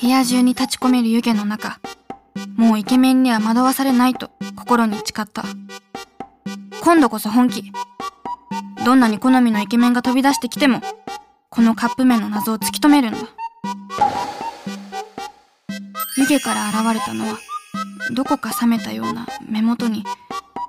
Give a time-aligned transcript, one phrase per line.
[0.00, 1.80] 部屋中に立ち込める湯気の中
[2.56, 5.44] もうイケメンには惑わされないと心に誓った。
[6.82, 7.72] 今度こそ本気。
[8.84, 10.80] どんなに好みのイケメンが飛び出してきても
[11.50, 13.18] このカップ麺の謎を突き止めるんだ。
[16.16, 17.38] 湯気から現れたのは
[18.12, 20.04] どこか冷めたような目元に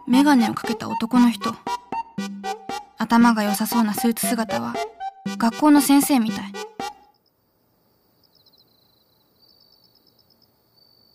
[0.08, 1.56] 眼鏡をかけた男の人。
[2.98, 4.76] 頭が良さそうなスーツ姿は
[5.38, 6.54] 学校の先生みたい。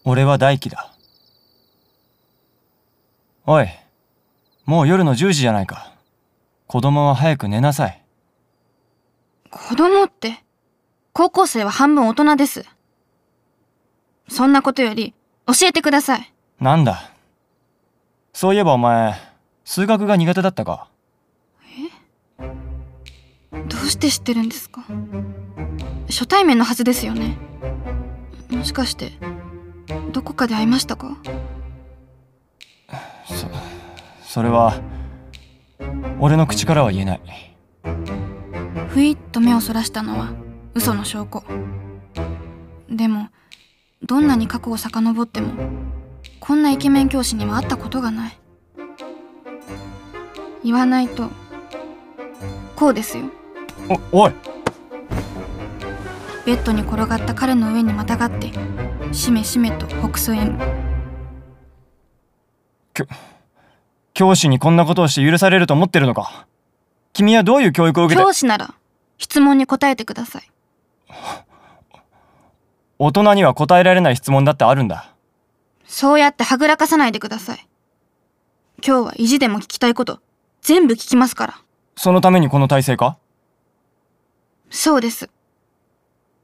[0.05, 0.95] 俺は大輝だ。
[3.47, 3.67] おい
[4.65, 5.93] もう夜の10時じゃないか。
[6.67, 8.03] 子供は早く寝なさい。
[9.51, 10.43] 子供って？
[11.13, 12.65] 高校生は半分大人です。
[14.29, 15.15] そんなことより
[15.47, 16.33] 教えてください。
[16.59, 17.11] なんだ？
[18.33, 19.15] そういえばお前
[19.65, 20.89] 数学が苦手だったか？
[20.89, 20.94] ど
[23.85, 24.85] うして知ってるんですか？
[26.09, 27.37] 初対面のはずですよね。
[28.51, 29.13] もしかして
[30.13, 31.17] どこかで会いましたか？
[33.27, 33.49] そ
[34.23, 34.75] それは
[36.21, 37.21] 俺の口からは言えない。
[38.89, 40.33] ふいっと目をそらしたのは
[40.75, 41.43] 嘘の証拠。
[42.89, 43.29] でも
[44.03, 45.53] どんなに過去を遡っても
[46.39, 48.39] こんなイケメン教師には会ったことがない。
[50.63, 51.29] 言わないと
[52.77, 53.25] こうですよ
[54.13, 54.33] おおい。
[56.47, 58.53] ベッドに転がった彼の上にまたがって
[59.13, 60.51] しめしめと北総へ。
[64.13, 66.47] 教師にこんなことをして許されると思ってるのか？
[67.13, 68.25] 君はどういう教育を受けて？
[68.25, 68.75] 教師なら
[69.19, 70.51] 質問に答えてください。
[72.99, 75.11] 大人には答えられない質問だってあるんだ。
[75.87, 77.69] そうやってはぐらかさないでください。
[78.87, 80.21] 今日は意地でも聞きたいこと
[80.63, 81.55] 全部聞きますから。
[81.97, 83.19] そのためにこの体勢か？
[84.75, 85.31] そうです。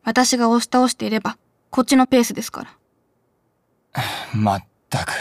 [0.05, 1.37] 私が押し倒していれば
[1.71, 2.63] こっちのペースですか
[3.93, 4.03] ら。
[4.33, 5.13] まったく。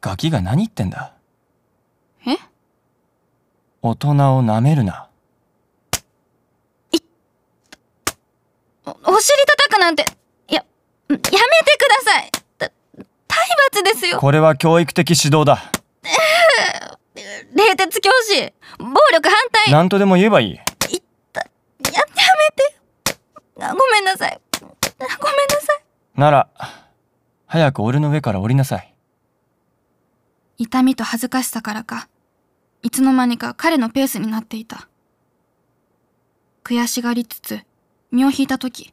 [0.00, 1.12] ガキが何言ってんだ？
[2.26, 2.36] え？
[3.82, 5.08] 大人を舐めるな。
[8.86, 10.04] おお尻叩くなんて
[10.48, 10.64] やや
[11.10, 12.30] めてください。
[12.56, 12.72] た体
[13.72, 14.18] 罰ですよ。
[14.18, 15.70] これは教育的指導だ。
[17.54, 19.72] 冷徹教師暴力反対。
[19.72, 20.60] 何とでも言えばいい
[21.98, 22.12] め
[22.54, 22.76] て。
[23.60, 24.40] あごめんなさい。
[24.60, 24.80] ごめんな
[25.60, 25.82] さい。
[26.14, 26.48] なら
[27.46, 28.94] 早く俺の上から降りなさい。
[30.58, 32.08] 痛みと恥ずかしさからか
[32.82, 34.88] いつの間にか彼のペースになっていた。
[36.64, 37.60] 悔しがりつつ
[38.10, 38.92] 身を引いた時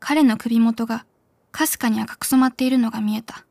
[0.00, 1.06] 彼の首元が
[1.52, 3.46] かすかに赤く染まっているのが見えた。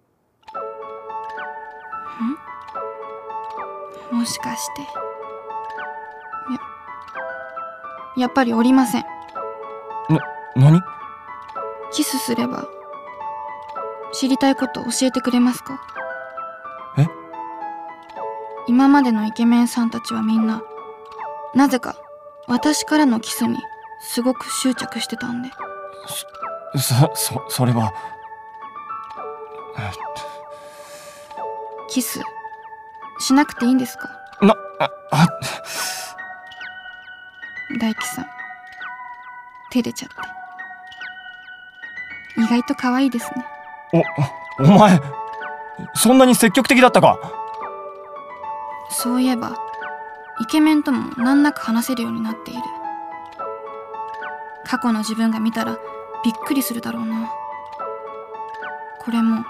[4.12, 4.16] ん？
[4.16, 4.82] もしかして。
[4.82, 4.88] や
[8.18, 9.06] やっぱりおりません。
[10.10, 10.20] な
[10.56, 10.82] 何？
[11.92, 12.68] キスすれば
[14.14, 15.80] 知りたいこと教えてくれますか？
[16.98, 17.08] え？
[18.68, 20.62] 今までのイケメンさんたちはみんな
[21.56, 21.96] なぜか
[22.48, 23.58] 私からのキスに
[24.00, 25.50] すごく執着してたんで。
[26.76, 27.94] そそそれは。
[31.90, 32.22] キス
[33.20, 34.10] しなくていいんですか？
[34.42, 35.28] なああ
[37.80, 38.26] 大輝さん。
[39.72, 40.10] 照れちゃっ
[42.36, 42.42] て。
[42.42, 43.46] 意外と可愛いですね。
[44.60, 45.00] おお前
[45.96, 47.18] そんなに積極的だったか？
[48.90, 49.58] そういえば
[50.42, 52.62] イケメンとも難なく話せるようになっている。
[54.66, 55.78] 過去の自分が見たら
[56.24, 57.32] びっくりするだろうな。
[59.00, 59.44] これも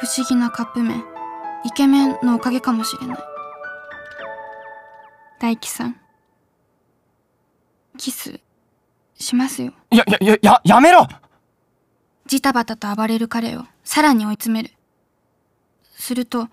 [0.00, 1.04] 不思議なカップ麺。
[1.64, 3.18] イケメンのおかげかもしれない。
[5.38, 5.96] 大輝さん
[7.98, 8.40] キス
[9.14, 9.72] しますよ。
[9.90, 11.06] やややややめろ！
[12.26, 14.74] ジタバタと暴れる彼をさらに追い詰める。
[15.94, 16.48] すると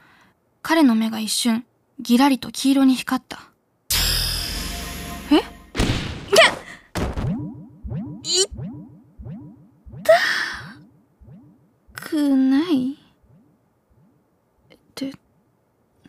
[0.62, 1.66] 彼の目が一瞬
[2.00, 3.40] ギラリと黄色に光った。
[5.32, 5.38] え？
[5.38, 5.42] い
[8.42, 8.54] 痛
[11.94, 12.98] くない？
[14.74, 15.14] って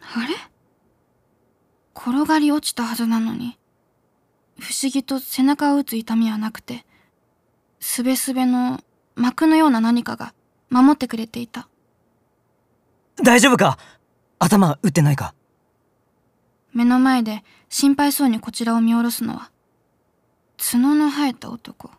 [0.00, 0.34] あれ？
[1.94, 3.58] 転がり落ちたはずなのに
[4.60, 6.84] 不思議と背中を打つ痛みはなくて
[7.80, 8.80] すべすべの
[9.16, 10.34] 膜のような何かが
[10.68, 11.66] 守ってくれていた。
[13.22, 13.78] 大丈夫か？
[14.38, 15.34] 頭打ってないか？
[16.72, 19.50] 目の前で心配そうにこちらを見下ろすのは
[20.58, 21.90] 角の生えた男。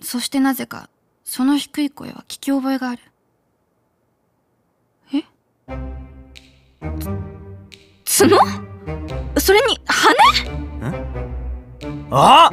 [0.00, 0.88] そしてなぜか
[1.24, 3.02] その低い声は聞き覚えがある。
[5.12, 5.24] え？
[8.04, 8.38] つ角？
[9.38, 10.65] それに鼻
[12.10, 12.50] あ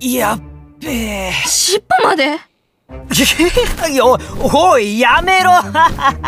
[0.00, 0.40] やっ
[0.80, 1.32] べえ。
[1.46, 2.38] 尻尾まで？
[4.00, 5.52] おおいやめろ。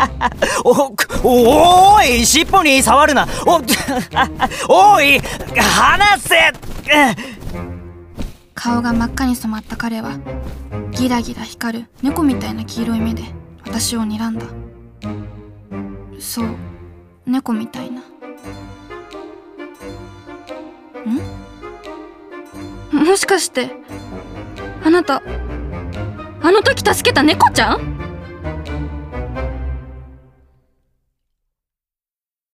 [0.65, 0.93] お
[1.23, 3.27] おおい尻尾に触るな。
[3.45, 3.61] お
[4.95, 6.51] おい離せ。
[8.53, 10.17] 顔が真っ赤に染まった彼は
[10.91, 13.23] ギラギラ光る猫みたいな黄色い目で
[13.65, 14.45] 私を睨んだ。
[16.19, 16.49] そう
[17.25, 18.01] 猫みたいな
[21.07, 21.19] ん？
[23.05, 23.71] もしかして
[24.83, 25.21] あなた
[26.41, 27.88] あの時助けた猫ちゃん？